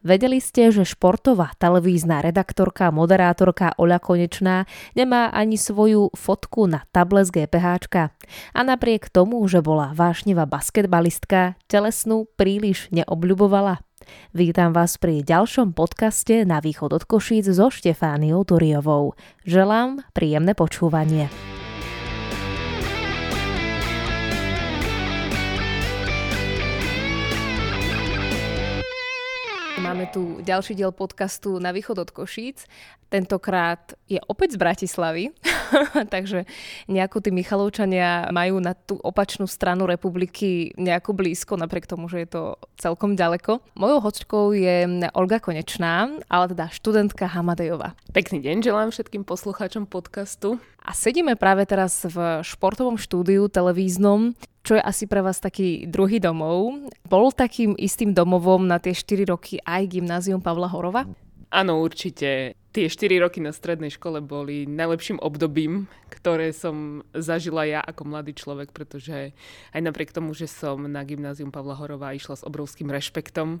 [0.00, 4.64] Vedeli ste, že športová televízna redaktorka a moderátorka Oľa Konečná
[4.96, 7.68] nemá ani svoju fotku na table z GPH.
[8.56, 13.84] A napriek tomu, že bola vášnivá basketbalistka, telesnú príliš neobľubovala.
[14.32, 19.12] Vítam vás pri ďalšom podcaste na východ od Košíc so Štefániou Turiovou.
[19.44, 21.28] Želám príjemné počúvanie.
[29.90, 32.62] Máme tu ďalší diel podcastu Na východ od Košíc.
[33.10, 35.34] Tentokrát je opäť z Bratislavy,
[36.14, 36.46] takže
[36.86, 42.28] nejako tí Michalovčania majú na tú opačnú stranu republiky nejako blízko, napriek tomu, že je
[42.30, 42.42] to
[42.78, 43.66] celkom ďaleko.
[43.74, 47.98] Mojou hostkou je Olga Konečná, ale teda študentka Hamadejova.
[48.14, 50.62] Pekný deň želám všetkým poslucháčom podcastu.
[50.86, 54.38] A sedíme práve teraz v športovom štúdiu televíznom,
[54.70, 56.86] čo je asi pre vás taký druhý domov.
[57.10, 61.10] Bol takým istým domovom na tie 4 roky aj gymnázium Pavla Horova?
[61.50, 62.54] Áno, určite.
[62.70, 68.30] Tie 4 roky na strednej škole boli najlepším obdobím, ktoré som zažila ja ako mladý
[68.30, 69.34] človek, pretože
[69.74, 73.58] aj napriek tomu, že som na gymnázium Pavla Horova išla s obrovským rešpektom,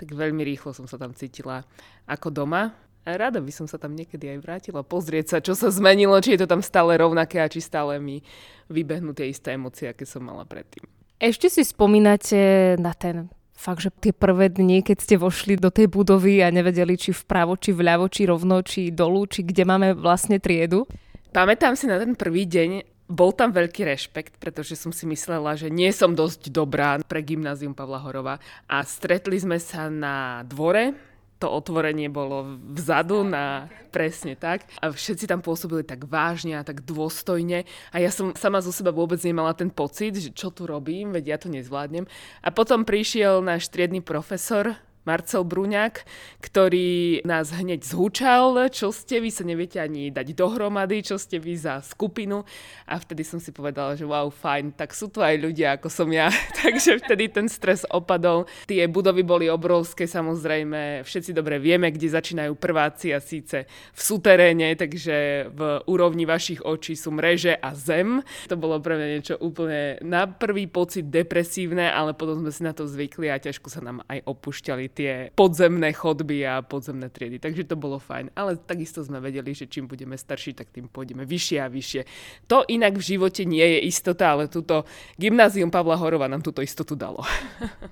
[0.00, 1.68] tak veľmi rýchlo som sa tam cítila
[2.08, 2.72] ako doma
[3.14, 6.42] rada by som sa tam niekedy aj vrátila pozrieť sa, čo sa zmenilo, či je
[6.42, 8.18] to tam stále rovnaké a či stále mi
[8.66, 10.82] vybehnú tie isté emócie, aké som mala predtým.
[11.22, 15.88] Ešte si spomínate na ten fakt, že tie prvé dni, keď ste vošli do tej
[15.88, 20.36] budovy a nevedeli, či vpravo, či vľavo, či rovno, či dolu, či kde máme vlastne
[20.36, 20.84] triedu?
[21.32, 25.70] Pamätám si na ten prvý deň, bol tam veľký rešpekt, pretože som si myslela, že
[25.70, 31.05] nie som dosť dobrá pre gymnázium Pavla Horova a stretli sme sa na dvore
[31.36, 34.64] to otvorenie bolo vzadu na presne tak.
[34.80, 37.68] A všetci tam pôsobili tak vážne a tak dôstojne.
[37.92, 41.24] A ja som sama zo seba vôbec nemala ten pocit, že čo tu robím, veď
[41.28, 42.08] ja to nezvládnem.
[42.40, 46.02] A potom prišiel náš triedny profesor, Marcel Bruňák,
[46.42, 51.54] ktorý nás hneď zhučal, čo ste, vy sa neviete ani dať dohromady, čo ste vy
[51.54, 52.42] za skupinu.
[52.90, 56.10] A vtedy som si povedala, že wow, fajn, tak sú tu aj ľudia, ako som
[56.10, 56.26] ja.
[56.62, 58.50] Takže vtedy ten stres opadol.
[58.66, 64.74] Tie budovy boli obrovské, samozrejme, všetci dobre vieme, kde začínajú prváci a síce v suteréne,
[64.74, 68.26] takže v úrovni vašich očí sú mreže a zem.
[68.50, 72.74] To bolo pre mňa niečo úplne na prvý pocit depresívne, ale potom sme si na
[72.74, 77.36] to zvykli a ťažko sa nám aj opúšťali tie podzemné chodby a podzemné triedy.
[77.36, 78.32] Takže to bolo fajn.
[78.32, 82.02] Ale takisto sme vedeli, že čím budeme starší, tak tým pôjdeme vyššie a vyššie.
[82.48, 84.88] To inak v živote nie je istota, ale túto
[85.20, 87.20] gymnázium Pavla Horova nám túto istotu dalo.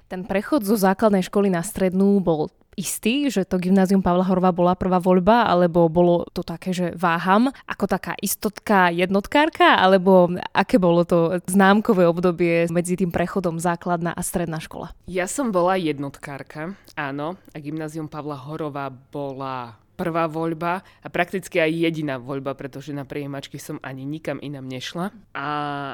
[0.09, 4.75] Ten prechod zo základnej školy na strednú bol istý, že to gymnázium Pavla Horova bola
[4.75, 11.07] prvá voľba, alebo bolo to také, že váham, ako taká istotka jednotkárka, alebo aké bolo
[11.07, 14.93] to známkové obdobie medzi tým prechodom základná a stredná škola?
[15.11, 21.71] Ja som bola jednotkárka, áno, a gymnázium Pavla Horova bola prvá voľba a prakticky aj
[21.71, 25.15] jediná voľba, pretože na prijímačky som ani nikam inam nešla.
[25.33, 25.49] A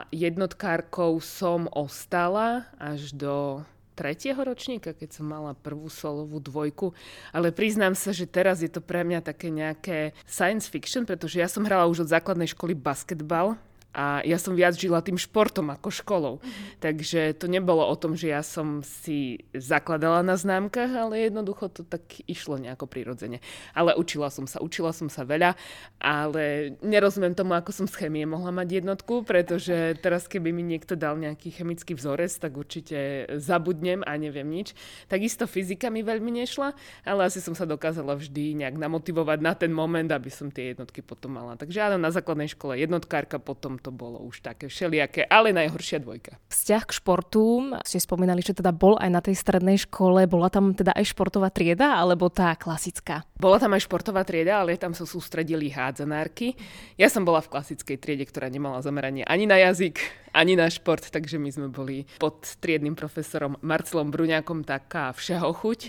[0.08, 3.60] jednotkárkou som ostala až do
[4.00, 6.96] tretieho ročníka, keď som mala prvú solovú dvojku,
[7.36, 11.52] ale priznám sa, že teraz je to pre mňa také nejaké science fiction, pretože ja
[11.52, 13.60] som hrala už od základnej školy basketbal
[13.90, 16.34] a ja som viac žila tým športom ako školou.
[16.38, 16.78] Mm-hmm.
[16.78, 21.82] Takže to nebolo o tom, že ja som si zakladala na známkach, ale jednoducho to
[21.82, 23.42] tak išlo nejako prirodzene.
[23.74, 25.58] Ale učila som sa, učila som sa veľa,
[25.98, 30.94] ale nerozumiem tomu, ako som z chemie mohla mať jednotku, pretože teraz keby mi niekto
[30.94, 34.70] dal nejaký chemický vzorec, tak určite zabudnem a neviem nič.
[35.10, 39.74] Takisto fyzika mi veľmi nešla, ale asi som sa dokázala vždy nejak namotivovať na ten
[39.74, 41.58] moment, aby som tie jednotky potom mala.
[41.58, 46.36] Takže áno, na základnej škole jednotkárka, potom to bolo už také všelijaké, ale najhoršia dvojka.
[46.52, 50.76] Vzťah k športu, ste spomínali, že teda bol aj na tej strednej škole, bola tam
[50.76, 53.24] teda aj športová trieda, alebo tá klasická?
[53.40, 56.52] Bola tam aj športová trieda, ale tam sa sústredili hádzanárky.
[57.00, 61.02] Ja som bola v klasickej triede, ktorá nemala zameranie ani na jazyk, ani na šport,
[61.02, 65.80] takže my sme boli pod triednym profesorom Marcelom Bruňákom taká všeho chuť.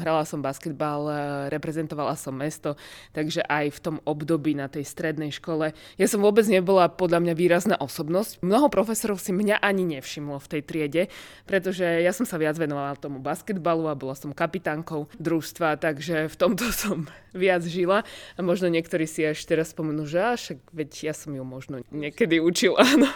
[0.00, 1.08] Hrala som basketbal,
[1.52, 2.76] reprezentovala som mesto,
[3.12, 7.34] takže aj v tom období na tej strednej škole ja som vôbec nebola podľa mňa
[7.36, 8.40] výrazná osobnosť.
[8.40, 11.02] Mnoho profesorov si mňa ani nevšimlo v tej triede,
[11.44, 16.36] pretože ja som sa viac venovala tomu basketbalu a bola som kapitánkou družstva, takže v
[16.36, 18.02] tomto som viac žila.
[18.36, 20.42] A možno niektorí si až teraz spomenú, že až,
[20.72, 22.82] veď ja som ju možno niekedy učila.
[23.00, 23.08] No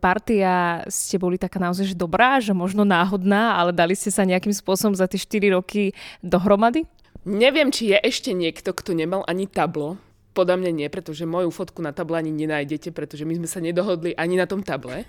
[0.00, 4.56] partia ste boli taká naozaj že dobrá, že možno náhodná, ale dali ste sa nejakým
[4.56, 5.92] spôsobom za tie 4 roky
[6.24, 6.88] dohromady?
[7.28, 10.00] Neviem, či je ešte niekto, kto nemal ani tablo
[10.32, 14.16] Podľa mňa nie, pretože moju fotku na table ani nenájdete, pretože my sme sa nedohodli
[14.16, 15.04] ani na tom table.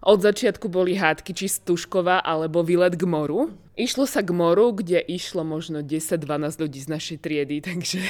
[0.00, 3.52] Od začiatku boli hádky, či Stužková alebo výlet k moru.
[3.74, 6.22] Išlo sa k moru, kde išlo možno 10-12
[6.62, 8.00] ľudí z našej triedy, takže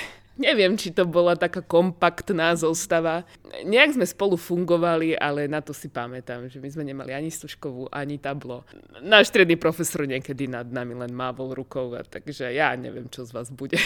[0.41, 3.29] Neviem, či to bola taká kompaktná zostava.
[3.61, 7.93] Nejak sme spolu fungovali, ale na to si pamätám, že my sme nemali ani stužkovú,
[7.93, 8.65] ani tablo.
[9.05, 13.53] Náš triedny profesor niekedy nad nami len mávol rukou, takže ja neviem, čo z vás
[13.53, 13.77] bude.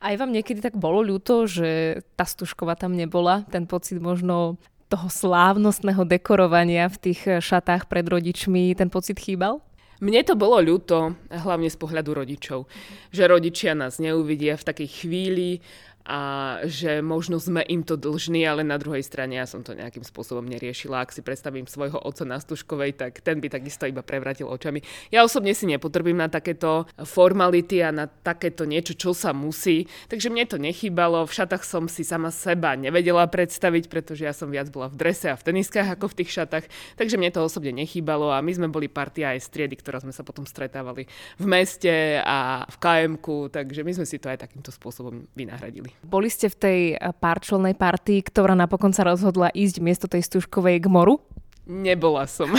[0.00, 3.44] Aj vám niekedy tak bolo ľúto, že tá stužková tam nebola?
[3.52, 4.56] Ten pocit možno
[4.88, 9.60] toho slávnostného dekorovania v tých šatách pred rodičmi, ten pocit chýbal?
[9.98, 12.70] Mne to bolo ľúto, hlavne z pohľadu rodičov,
[13.10, 15.58] že rodičia nás neuvidia v takej chvíli,
[16.04, 16.20] a
[16.64, 20.46] že možno sme im to dlžní, ale na druhej strane ja som to nejakým spôsobom
[20.46, 21.04] neriešila.
[21.04, 24.80] Ak si predstavím svojho otca na Stužkovej, tak ten by takisto iba prevratil očami.
[25.12, 29.84] Ja osobne si nepotrebujem na takéto formality a na takéto niečo, čo sa musí.
[30.08, 31.28] Takže mne to nechýbalo.
[31.28, 35.28] V šatách som si sama seba nevedela predstaviť, pretože ja som viac bola v drese
[35.28, 36.64] a v teniskách ako v tých šatách.
[36.96, 40.16] Takže mne to osobne nechýbalo a my sme boli partia aj z triedy, ktorá sme
[40.16, 41.04] sa potom stretávali
[41.36, 43.14] v meste a v km
[43.48, 45.87] takže my sme si to aj takýmto spôsobom vynahradili.
[46.04, 50.84] Boli ste v tej eh, párčelnej partii, ktorá napokon sa rozhodla ísť miesto tej stužkovej
[50.84, 51.20] k moru?
[51.68, 52.48] Nebola som.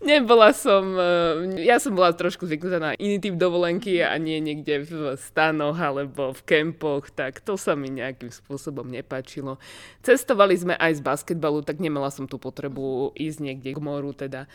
[0.00, 4.88] Nebola som, eh, ja som bola trošku zvyknutá na iný typ dovolenky a nie niekde
[4.88, 9.60] v stanoch alebo v kempoch, tak to sa mi nejakým spôsobom nepáčilo.
[10.00, 14.48] Cestovali sme aj z basketbalu, tak nemala som tú potrebu ísť niekde k moru teda.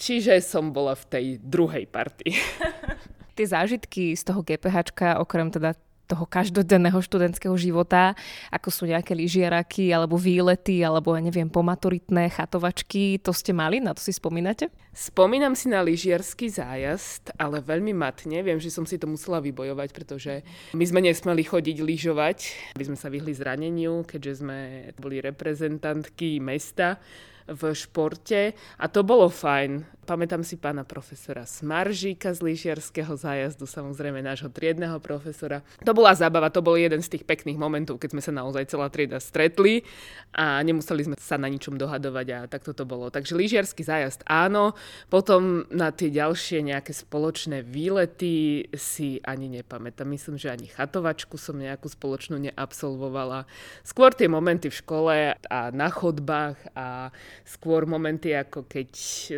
[0.00, 2.32] Čiže som bola v tej druhej partii.
[3.36, 5.76] Tie zážitky z toho GPH, okrem teda
[6.06, 8.14] toho každodenného študentského života,
[8.54, 13.82] ako sú nejaké lyžiaraky, alebo výlety, alebo ja neviem, pomaturitné chatovačky, to ste mali?
[13.82, 14.70] Na to si spomínate?
[14.96, 18.40] Spomínam si na lyžiarsky zájazd, ale veľmi matne.
[18.40, 20.40] Viem, že som si to musela vybojovať, pretože
[20.72, 22.38] my sme nesmeli chodiť lyžovať,
[22.78, 24.58] aby sme sa vyhli zraneniu, keďže sme
[24.96, 26.96] boli reprezentantky mesta
[27.46, 29.95] v športe a to bolo fajn.
[30.06, 35.66] Pamätám si pána profesora Smaržíka z lyžiarského zájazdu, samozrejme nášho triedneho profesora.
[35.82, 38.86] To bola zábava, to bol jeden z tých pekných momentov, keď sme sa naozaj celá
[38.86, 39.82] trieda stretli
[40.30, 43.10] a nemuseli sme sa na ničom dohadovať a takto to bolo.
[43.10, 44.78] Takže lyžiarsky zájazd áno,
[45.10, 50.06] potom na tie ďalšie nejaké spoločné výlety si ani nepamätám.
[50.06, 53.50] Myslím, že ani chatovačku som nejakú spoločnú neabsolvovala.
[53.82, 57.10] Skôr tie momenty v škole a na chodbách a
[57.42, 58.90] skôr momenty ako keď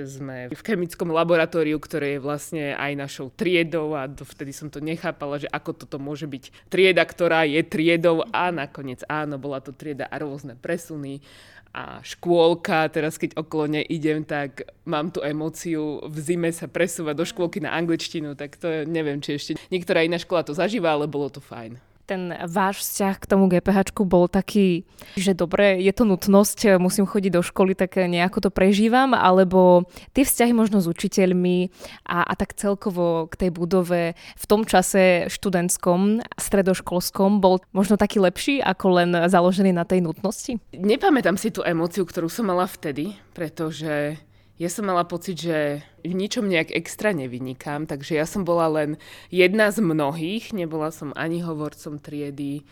[0.04, 5.38] sme v chemickom laboratóriu, ktoré je vlastne aj našou triedou a vtedy som to nechápala,
[5.38, 10.10] že ako toto môže byť trieda, ktorá je triedou a nakoniec áno, bola to trieda
[10.10, 11.22] a rôzne presuny
[11.70, 17.14] a škôlka, teraz keď okolo nej idem, tak mám tú emóciu v zime sa presúvať
[17.14, 21.06] do škôlky na angličtinu, tak to neviem, či ešte niektorá iná škola to zažíva, ale
[21.06, 26.08] bolo to fajn ten váš vzťah k tomu GPH bol taký, že dobre, je to
[26.08, 29.84] nutnosť, musím chodiť do školy, tak nejako to prežívam, alebo
[30.16, 31.68] tie vzťahy možno s učiteľmi
[32.08, 38.24] a, a tak celkovo k tej budove v tom čase študentskom, stredoškolskom bol možno taký
[38.24, 40.56] lepší ako len založený na tej nutnosti?
[40.72, 44.16] Nepamätám si tú emóciu, ktorú som mala vtedy, pretože
[44.58, 49.00] ja som mala pocit, že v ničom nejak extra nevynikám, takže ja som bola len
[49.28, 52.62] jedna z mnohých, nebola som ani hovorcom triedy,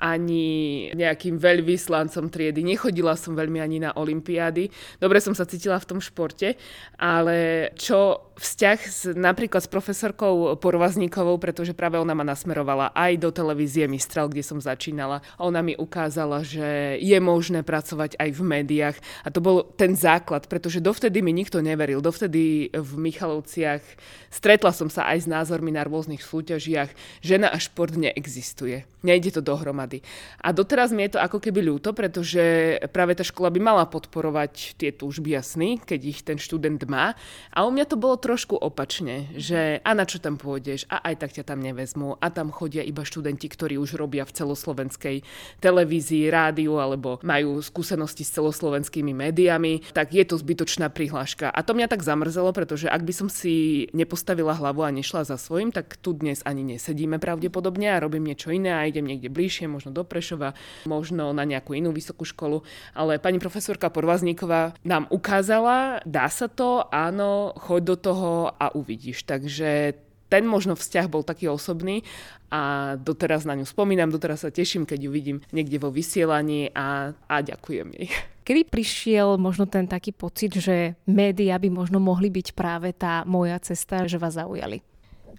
[0.00, 2.64] ani nejakým veľvyslancom triedy.
[2.64, 4.72] Nechodila som veľmi ani na olympiády.
[4.96, 6.56] Dobre som sa cítila v tom športe,
[6.96, 13.28] ale čo vzťah s, napríklad s profesorkou Porvazníkovou, pretože práve ona ma nasmerovala aj do
[13.28, 15.20] televízie Mistral, kde som začínala.
[15.36, 20.48] Ona mi ukázala, že je možné pracovať aj v médiách a to bol ten základ,
[20.48, 22.00] pretože dovtedy mi nikto neveril.
[22.00, 23.82] Dovtedy v Michalovciach
[24.30, 26.90] stretla som sa aj s názormi na rôznych súťažiach.
[27.20, 28.86] Žena a šport neexistuje.
[29.00, 30.04] Nejde to dohromady.
[30.44, 34.76] A doteraz mi je to ako keby ľúto, pretože práve tá škola by mala podporovať
[34.76, 37.16] tie túžby a sny, keď ich ten študent má.
[37.48, 41.24] A u mňa to bolo trošku opačne, že a na čo tam pôjdeš a aj
[41.24, 45.24] tak ťa tam nevezmú a tam chodia iba študenti, ktorí už robia v celoslovenskej
[45.64, 51.48] televízii, rádiu alebo majú skúsenosti s celoslovenskými médiami, tak je to zbytočná prihláška.
[51.48, 55.40] A to mňa tak zamrzelo, pretože ak by som si nepostavila hlavu a nešla za
[55.40, 59.64] svojím, tak tu dnes ani nesedíme pravdepodobne a robím niečo iné a idem niekde bližšie,
[59.64, 60.52] možno do Prešova,
[60.84, 62.60] možno na nejakú inú vysokú školu.
[62.92, 69.24] Ale pani profesorka Porvazníková nám ukázala, dá sa to, áno, choď do toho a uvidíš.
[69.24, 69.96] Takže
[70.30, 72.06] ten možno vzťah bol taký osobný
[72.48, 77.12] a doteraz na ňu spomínam, doteraz sa teším, keď ju vidím niekde vo vysielaní a,
[77.26, 78.08] a ďakujem jej.
[78.46, 83.58] Kedy prišiel možno ten taký pocit, že médiá by možno mohli byť práve tá moja
[83.58, 84.80] cesta, že vás zaujali?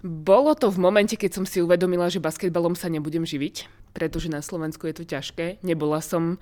[0.02, 4.40] Bolo to v momente, keď som si uvedomila, že basketbalom sa nebudem živiť pretože na
[4.40, 5.62] Slovensku je to ťažké.
[5.62, 6.40] Nebola som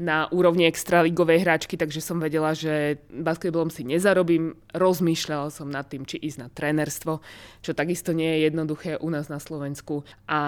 [0.00, 4.56] na úrovni extraligovej hráčky, takže som vedela, že basketbalom si nezarobím.
[4.72, 7.20] Rozmýšľala som nad tým, či ísť na trénerstvo,
[7.60, 10.08] čo takisto nie je jednoduché u nás na Slovensku.
[10.24, 10.40] A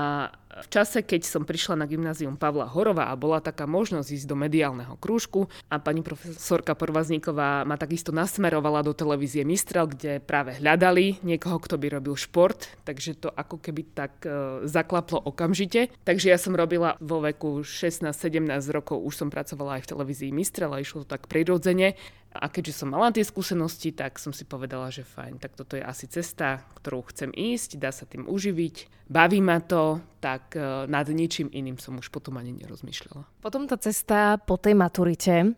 [0.61, 4.37] v čase, keď som prišla na gymnázium Pavla Horova a bola taká možnosť ísť do
[4.37, 11.25] mediálneho krúžku a pani profesorka Porvazníková ma takisto nasmerovala do televízie Mistral, kde práve hľadali
[11.25, 15.89] niekoho, kto by robil šport, takže to ako keby tak e, zaklaplo okamžite.
[16.05, 20.77] Takže ja som robila vo veku 16-17 rokov, už som pracovala aj v televízii Mistral
[20.77, 21.97] a išlo to tak prirodzene.
[22.33, 25.85] A keďže som mala tie skúsenosti, tak som si povedala, že fajn, tak toto je
[25.85, 31.05] asi cesta, ktorou chcem ísť, dá sa tým uživiť, baví ma to, tak e, nad
[31.13, 33.29] ničím iným som už potom ani nerozmýšľala.
[33.45, 35.53] Potom tá cesta po tej maturite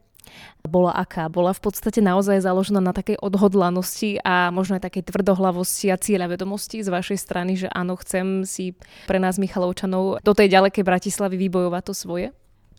[0.64, 1.28] bola aká?
[1.28, 6.80] Bola v podstate naozaj založená na takej odhodlanosti a možno aj takej tvrdohlavosti a cieľavedomosti
[6.80, 8.72] z vašej strany, že áno, chcem si
[9.04, 12.28] pre nás Michalovčanov do tej ďalekej Bratislavy vybojovať to svoje?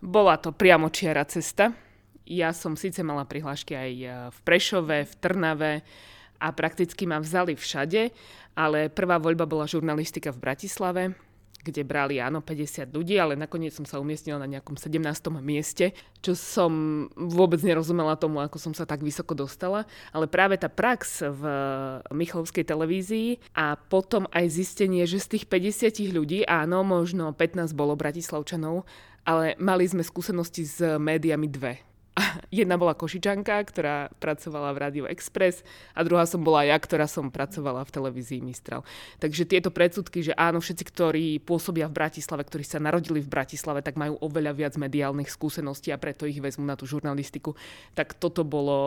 [0.01, 1.84] Bola to priamočiara cesta
[2.25, 5.73] ja som síce mala prihlášky aj e, v Prešove, v Trnave
[6.41, 8.11] a prakticky ma vzali všade,
[8.57, 11.03] ale prvá voľba bola žurnalistika v Bratislave,
[11.65, 15.01] kde brali áno 50 ľudí, ale nakoniec som sa umiestnila na nejakom 17.
[15.41, 16.71] mieste, čo som
[17.17, 19.89] vôbec nerozumela tomu, ako som sa tak vysoko dostala.
[20.13, 21.43] Ale práve tá prax v
[22.13, 27.97] Michalovskej televízii a potom aj zistenie, že z tých 50 ľudí, áno, možno 15 bolo
[27.97, 28.85] Bratislavčanov,
[29.25, 31.94] ale mali sme skúsenosti s médiami dve
[32.47, 37.27] jedna bola Košičanka, ktorá pracovala v Radio Express a druhá som bola ja, ktorá som
[37.27, 38.87] pracovala v televízii Mistral.
[39.19, 43.83] Takže tieto predsudky, že áno, všetci, ktorí pôsobia v Bratislave, ktorí sa narodili v Bratislave,
[43.83, 47.51] tak majú oveľa viac mediálnych skúseností a preto ich vezmú na tú žurnalistiku.
[47.91, 48.79] Tak toto bolo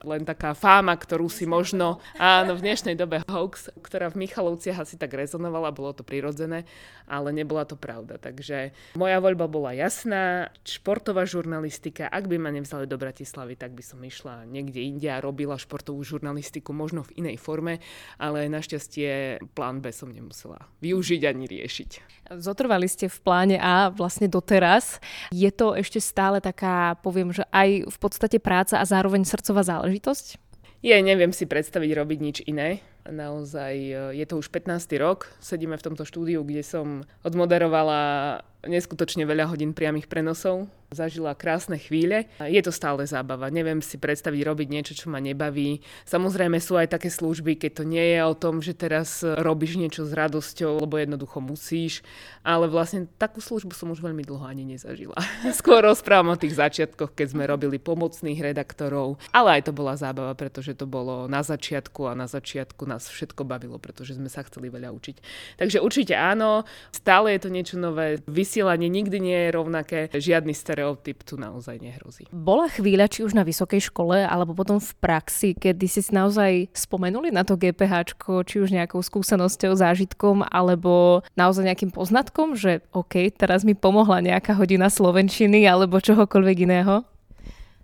[0.00, 4.96] len taká fáma, ktorú si možno, áno, v dnešnej dobe hoax, ktorá v Michalovciach asi
[4.96, 6.64] tak rezonovala, bolo to prirodzené,
[7.04, 8.16] ale nebola to pravda.
[8.16, 13.82] Takže moja voľba bola jasná, športová žurnalistika, ak by ma nevzali do Bratislavy, tak by
[13.82, 17.82] som išla niekde inde a robila športovú žurnalistiku, možno v inej forme,
[18.22, 21.90] ale našťastie plán B som nemusela využiť ani riešiť.
[22.38, 25.02] Zotrvali ste v pláne A vlastne doteraz.
[25.34, 30.46] Je to ešte stále taká, poviem, že aj v podstate práca a zároveň srdcová záležitosť?
[30.86, 32.78] Je, neviem si predstaviť robiť nič iné.
[33.10, 34.86] Naozaj e, je to už 15.
[35.02, 35.26] rok.
[35.42, 42.30] Sedíme v tomto štúdiu, kde som odmoderovala neskutočne veľa hodín priamých prenosov zažila krásne chvíle.
[42.38, 43.50] Je to stále zábava.
[43.50, 45.82] Neviem si predstaviť robiť niečo, čo ma nebaví.
[46.06, 50.06] Samozrejme sú aj také služby, keď to nie je o tom, že teraz robíš niečo
[50.06, 52.06] s radosťou, lebo jednoducho musíš.
[52.46, 55.18] Ale vlastne takú službu som už veľmi dlho ani nezažila.
[55.58, 59.18] Skôr rozprávam o tých začiatkoch, keď sme robili pomocných redaktorov.
[59.34, 63.42] Ale aj to bola zábava, pretože to bolo na začiatku a na začiatku nás všetko
[63.42, 65.16] bavilo, pretože sme sa chceli veľa učiť.
[65.58, 66.62] Takže určite áno,
[66.94, 68.22] stále je to niečo nové.
[68.56, 70.08] Vysielanie nikdy nie je rovnaké.
[70.16, 72.24] Žiadny stereotyp tu naozaj nehrozí.
[72.32, 77.28] Bola chvíľa, či už na vysokej škole, alebo potom v praxi, kedy si naozaj spomenuli
[77.28, 78.16] na to GPH,
[78.48, 84.56] či už nejakou skúsenosťou, zážitkom, alebo naozaj nejakým poznatkom, že OK, teraz mi pomohla nejaká
[84.56, 87.04] hodina slovenčiny alebo čohokoľvek iného?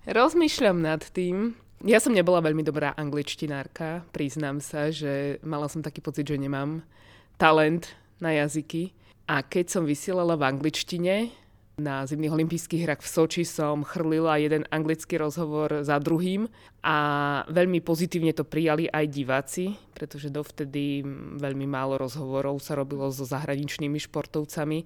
[0.09, 1.53] Rozmýšľam nad tým.
[1.85, 6.81] Ja som nebola veľmi dobrá angličtinárka, priznám sa, že mala som taký pocit, že nemám
[7.37, 7.93] talent
[8.25, 8.97] na jazyky.
[9.33, 11.33] A keď som vysielala v angličtine,
[11.83, 16.47] na zimných olympijských hrách v Soči som chrlila jeden anglický rozhovor za druhým
[16.83, 16.97] a
[17.47, 21.03] veľmi pozitívne to prijali aj diváci, pretože dovtedy
[21.39, 24.83] veľmi málo rozhovorov sa robilo so zahraničnými športovcami.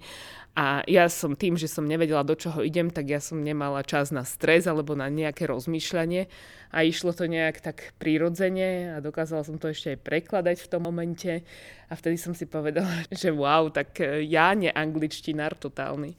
[0.53, 4.13] A ja som tým, že som nevedela, do čoho idem, tak ja som nemala čas
[4.13, 6.29] na stres alebo na nejaké rozmýšľanie.
[6.69, 10.85] A išlo to nejak tak prirodzene a dokázala som to ešte aj prekladať v tom
[10.85, 11.41] momente.
[11.89, 16.13] A vtedy som si povedala, že wow, tak ja neangličtinár totálny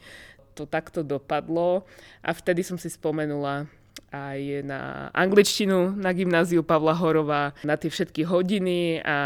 [0.58, 1.86] to takto dopadlo
[2.26, 3.70] a vtedy som si spomenula
[4.10, 9.16] aj na angličtinu na gymnáziu Pavla Horova, na tie všetky hodiny a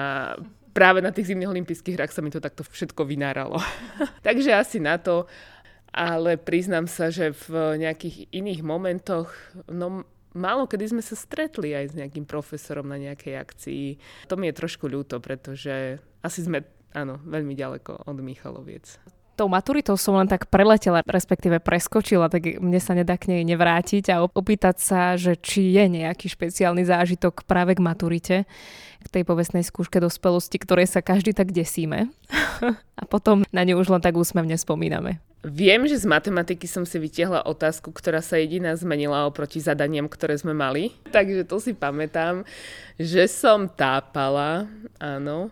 [0.74, 3.60] práve na tých zimných olympijských hrách sa mi to takto všetko vynáralo.
[4.26, 5.28] Takže asi na to,
[5.92, 9.28] ale priznám sa, že v nejakých iných momentoch,
[9.68, 13.86] no málo kedy sme sa stretli aj s nejakým profesorom na nejakej akcii.
[14.32, 16.64] To mi je trošku ľúto, pretože asi sme,
[16.96, 18.96] áno, veľmi ďaleko od Michaloviec
[19.36, 24.12] tou maturitou som len tak preletela, respektíve preskočila, tak mne sa nedá k nej nevrátiť
[24.12, 28.36] a opýtať sa, že či je nejaký špeciálny zážitok práve k maturite,
[29.02, 32.12] k tej povestnej skúške dospelosti, ktorej sa každý tak desíme
[33.00, 35.18] a potom na ňu už len tak úsmevne spomíname.
[35.42, 40.38] Viem, že z matematiky som si vytiahla otázku, ktorá sa jediná zmenila oproti zadaniam, ktoré
[40.38, 40.94] sme mali.
[41.10, 42.46] Takže to si pamätám,
[42.94, 44.70] že som tápala,
[45.02, 45.50] áno.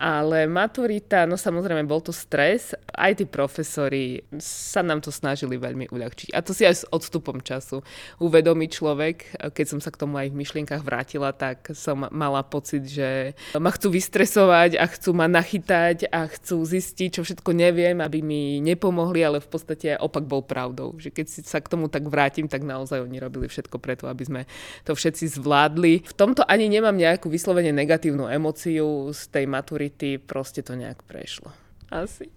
[0.00, 2.72] Ale maturita, no samozrejme bol to stres.
[2.88, 6.32] Aj tí profesori sa nám to snažili veľmi uľahčiť.
[6.32, 7.84] A to si aj s odstupom času
[8.16, 9.36] uvedomí človek.
[9.52, 13.68] Keď som sa k tomu aj v myšlienkach vrátila, tak som mala pocit, že ma
[13.68, 19.20] chcú vystresovať a chcú ma nachytať a chcú zistiť, čo všetko neviem, aby mi nepomohli,
[19.20, 20.96] ale v podstate opak bol pravdou.
[20.96, 24.40] Že keď sa k tomu tak vrátim, tak naozaj oni robili všetko preto, aby sme
[24.88, 26.08] to všetci zvládli.
[26.08, 29.89] V tomto ani nemám nejakú vyslovene negatívnu emociu z tej maturity,
[30.22, 31.50] proste to nejak prešlo.
[31.90, 32.30] Asi.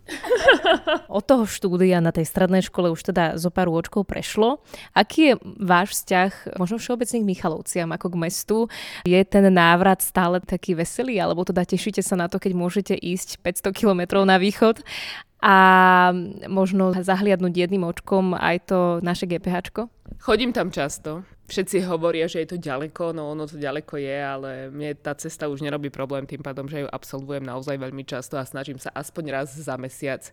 [1.14, 4.66] Od toho štúdia na tej strednej škole už teda zo pár očkov prešlo.
[4.98, 8.58] Aký je váš vzťah možno všeobecne k Michalovciam ako k mestu?
[9.06, 11.22] Je ten návrat stále taký veselý?
[11.22, 14.82] Alebo teda tešíte sa na to, keď môžete ísť 500 kilometrov na východ
[15.38, 15.58] a
[16.50, 19.86] možno zahliadnúť jedným očkom aj to naše GPH?
[20.18, 24.50] Chodím tam často všetci hovoria, že je to ďaleko, no ono to ďaleko je, ale
[24.72, 28.48] mne tá cesta už nerobí problém tým pádom, že ju absolvujem naozaj veľmi často a
[28.48, 30.24] snažím sa aspoň raz za mesiac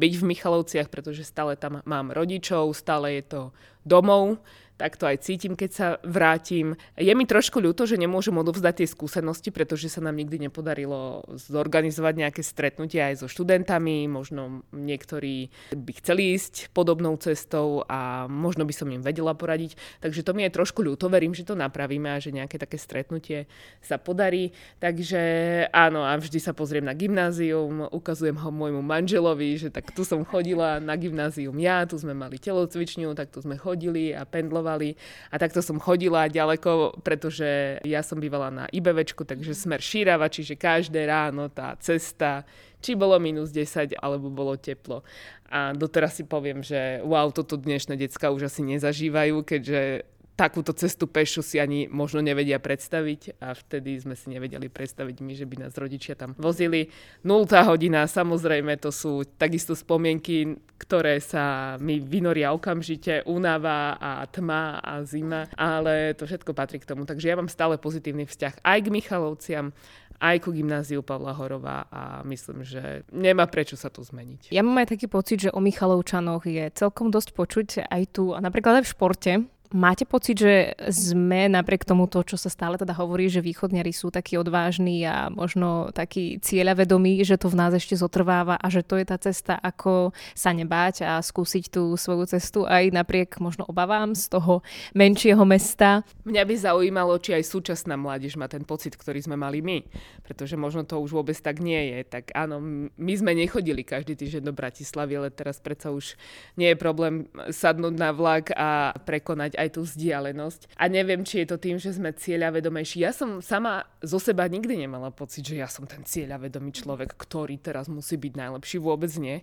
[0.00, 3.40] byť v Michalovciach, pretože stále tam mám rodičov, stále je to
[3.84, 4.40] domov,
[4.74, 6.74] tak to aj cítim, keď sa vrátim.
[6.98, 12.14] Je mi trošku ľúto, že nemôžem odovzdať tie skúsenosti, pretože sa nám nikdy nepodarilo zorganizovať
[12.18, 18.74] nejaké stretnutie aj so študentami, možno niektorí by chceli ísť podobnou cestou a možno by
[18.74, 19.78] som im vedela poradiť.
[20.02, 23.46] Takže to mi je trošku ľúto, verím, že to napravíme a že nejaké také stretnutie
[23.78, 24.50] sa podarí.
[24.82, 25.22] Takže
[25.70, 30.26] áno, a vždy sa pozriem na gymnázium, ukazujem ho môjmu manželovi, že tak tu som
[30.26, 33.73] chodila na gymnázium ja, tu sme mali telocvičňu, tak tu sme chodili
[34.14, 34.94] a pendlovali
[35.28, 40.54] a takto som chodila ďaleko, pretože ja som bývala na IBVčku, takže smer Šírava, čiže
[40.54, 42.46] každé ráno tá cesta,
[42.78, 45.02] či bolo minus 10 alebo bolo teplo.
[45.48, 51.06] A doteraz si poviem, že wow, toto dnešné decka už asi nezažívajú, keďže takúto cestu
[51.06, 55.56] pešu si ani možno nevedia predstaviť a vtedy sme si nevedeli predstaviť my, že by
[55.66, 56.90] nás rodičia tam vozili.
[57.22, 64.82] Nultá hodina, samozrejme, to sú takisto spomienky, ktoré sa mi vynoria okamžite, únava a tma
[64.82, 67.06] a zima, ale to všetko patrí k tomu.
[67.06, 69.70] Takže ja mám stále pozitívny vzťah aj k Michalovciam,
[70.18, 74.54] aj ku gymnáziu Pavla Horová a myslím, že nemá prečo sa to zmeniť.
[74.54, 78.38] Ja mám aj taký pocit, že o Michalovčanoch je celkom dosť počuť aj tu, a
[78.38, 79.32] napríklad aj v športe,
[79.74, 84.14] Máte pocit, že sme napriek tomu to, čo sa stále teda hovorí, že východniari sú
[84.14, 88.94] takí odvážni a možno takí cieľavedomí, že to v nás ešte zotrváva a že to
[89.02, 94.14] je tá cesta, ako sa nebáť a skúsiť tú svoju cestu aj napriek možno obavám
[94.14, 94.62] z toho
[94.94, 96.06] menšieho mesta?
[96.22, 99.82] Mňa by zaujímalo, či aj súčasná mládež má ten pocit, ktorý sme mali my,
[100.22, 102.06] pretože možno to už vôbec tak nie je.
[102.06, 102.62] Tak áno,
[102.94, 106.14] my sme nechodili každý týždeň do Bratislavy, ale teraz predsa už
[106.54, 110.76] nie je problém sadnúť na vlak a prekonať aj tú vzdialenosť.
[110.76, 113.02] A neviem, či je to tým, že sme cieľavedomejší.
[113.02, 117.56] Ja som sama zo seba nikdy nemala pocit, že ja som ten cieľavedomý človek, ktorý
[117.58, 118.76] teraz musí byť najlepší.
[118.78, 119.40] Vôbec nie.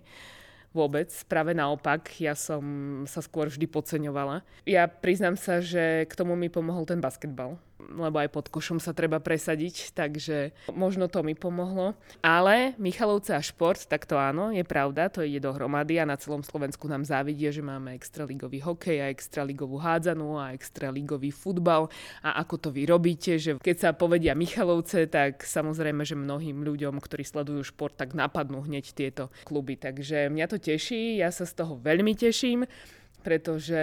[0.72, 2.64] Vôbec, práve naopak, ja som
[3.04, 4.40] sa skôr vždy podceňovala.
[4.64, 8.94] Ja priznám sa, že k tomu mi pomohol ten basketbal lebo aj pod košom sa
[8.94, 11.98] treba presadiť, takže možno to mi pomohlo.
[12.22, 16.46] Ale Michalovce a šport, tak to áno, je pravda, to ide dohromady a na celom
[16.46, 21.90] Slovensku nám závidie, že máme extraligový hokej a extraligovú hádzanú a extraligový futbal
[22.22, 27.02] a ako to vy robíte, že keď sa povedia Michalovce, tak samozrejme, že mnohým ľuďom,
[27.02, 29.74] ktorí sledujú šport, tak napadnú hneď tieto kluby.
[29.74, 32.64] Takže mňa to teší, ja sa z toho veľmi teším
[33.22, 33.82] pretože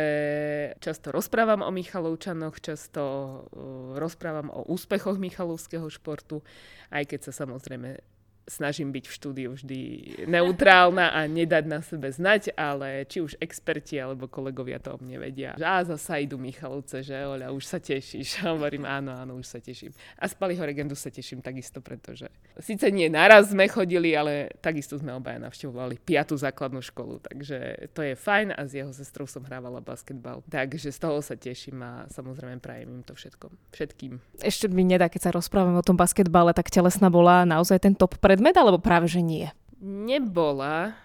[0.83, 6.43] často rozprávam o Michalovčanoch, často uh, rozprávam o úspechoch Michalovského športu,
[6.91, 8.18] aj keď sa samozrejme
[8.49, 9.79] snažím byť v štúdiu vždy
[10.25, 15.21] neutrálna a nedať na sebe znať, ale či už experti alebo kolegovia to o mne
[15.21, 15.53] vedia.
[15.55, 18.41] Že á, zasa idú Michalovce, že Oľa, už sa tešíš.
[18.43, 19.93] A hovorím, áno, áno, už sa teším.
[20.17, 22.25] A z Paliho Regendu sa teším takisto, pretože
[22.57, 28.01] síce nie naraz sme chodili, ale takisto sme obaja navštevovali piatú základnú školu, takže to
[28.01, 30.41] je fajn a s jeho sestrou som hrávala basketbal.
[30.49, 33.53] Takže z toho sa teším a samozrejme prajem im to všetko.
[33.75, 34.17] Všetkým.
[34.41, 38.17] Ešte mi nedá, keď sa rozprávame o tom basketbale, tak telesná bola naozaj ten top
[38.17, 39.51] pred predmet, alebo práve, že nie?
[39.83, 40.95] Nebola.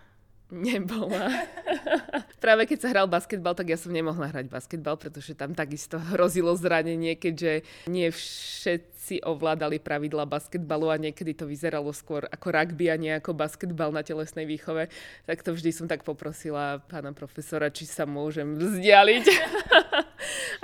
[0.54, 1.34] Nebola.
[2.44, 6.54] Práve keď sa hral basketbal, tak ja som nemohla hrať basketbal, pretože tam takisto hrozilo
[6.54, 12.94] zranenie, keďže nie všetci ovládali pravidla basketbalu a niekedy to vyzeralo skôr ako rugby a
[12.94, 14.86] nie ako basketbal na telesnej výchove.
[15.26, 19.26] Tak to vždy som tak poprosila pána profesora, či sa môžem vzdialiť.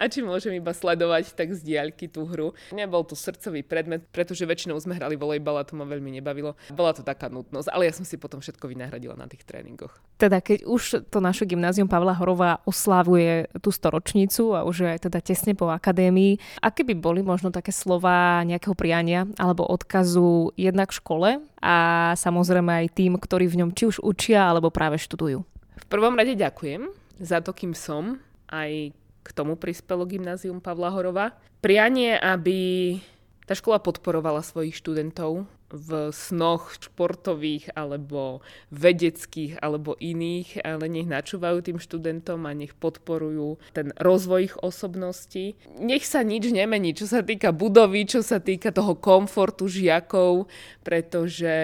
[0.01, 2.53] a či môžem iba sledovať tak z diaľky tú hru.
[2.75, 6.57] Nebol to srdcový predmet, pretože väčšinou sme hrali volejbal a to ma veľmi nebavilo.
[6.73, 9.95] Bola to taká nutnosť, ale ja som si potom všetko vynahradila na tých tréningoch.
[10.21, 15.01] Teda keď už to naše gymnázium Pavla Horová oslávuje tú storočnicu a už je aj
[15.09, 20.93] teda tesne po akadémii, aké by boli možno také slova nejakého priania alebo odkazu jednak
[20.93, 21.77] škole a
[22.17, 25.45] samozrejme aj tým, ktorí v ňom či už učia alebo práve študujú?
[25.81, 28.21] V prvom rade ďakujem za to, kým som.
[28.51, 28.71] Aj
[29.21, 31.37] k tomu prispelo Gymnázium Pavla Horova.
[31.61, 32.97] Prianie, aby
[33.45, 38.43] tá škola podporovala svojich študentov v snoch športových alebo
[38.75, 45.55] vedeckých alebo iných, ale nech načúvajú tým študentom a nech podporujú ten rozvoj ich osobností.
[45.79, 50.51] Nech sa nič nemení, čo sa týka budovy, čo sa týka toho komfortu žiakov,
[50.83, 51.55] pretože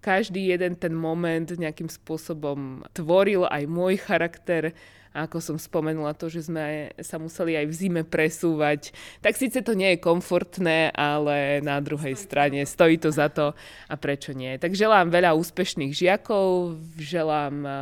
[0.00, 4.72] každý jeden ten moment nejakým spôsobom tvoril aj môj charakter
[5.14, 8.90] a ako som spomenula to, že sme sa museli aj v zime presúvať,
[9.22, 13.46] tak síce to nie je komfortné, ale na druhej strane stojí to za to
[13.90, 14.54] a prečo nie.
[14.56, 17.74] Tak želám veľa úspešných žiakov, želám uh,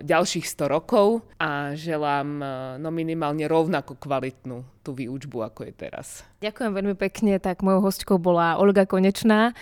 [0.00, 2.48] ďalších 100 rokov a želám uh,
[2.80, 6.24] no minimálne rovnako kvalitnú tú výučbu, ako je teraz.
[6.40, 9.52] Ďakujem veľmi pekne, tak mojou hostkou bola Olga Konečná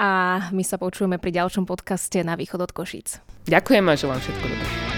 [0.00, 0.10] a
[0.56, 3.20] my sa počujeme pri ďalšom podcaste na východ od Košíc.
[3.44, 4.89] Ďakujem a želám všetko dobré.